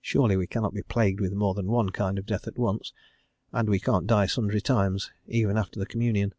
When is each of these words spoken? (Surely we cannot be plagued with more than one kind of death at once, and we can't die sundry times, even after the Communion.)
(Surely 0.00 0.36
we 0.36 0.48
cannot 0.48 0.74
be 0.74 0.82
plagued 0.82 1.20
with 1.20 1.32
more 1.32 1.54
than 1.54 1.68
one 1.68 1.90
kind 1.90 2.18
of 2.18 2.26
death 2.26 2.48
at 2.48 2.58
once, 2.58 2.92
and 3.52 3.68
we 3.68 3.78
can't 3.78 4.08
die 4.08 4.26
sundry 4.26 4.60
times, 4.60 5.12
even 5.28 5.56
after 5.56 5.78
the 5.78 5.86
Communion.) 5.86 6.34